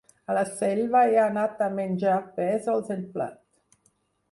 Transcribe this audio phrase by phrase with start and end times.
[0.27, 3.39] A la Selva he anat a menjar pèsols en plat.